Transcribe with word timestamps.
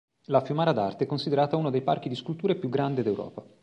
La 0.29 0.41
Fiumara 0.41 0.71
d'arte 0.71 1.03
è 1.03 1.07
considerata 1.07 1.57
uno 1.57 1.69
dei 1.69 1.83
parchi 1.83 2.09
di 2.09 2.15
sculture 2.15 2.55
più 2.55 2.69
grande 2.69 3.03
d'Europa. 3.03 3.45